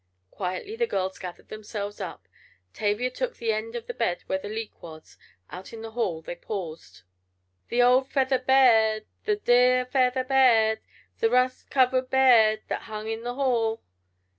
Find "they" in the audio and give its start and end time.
6.23-6.33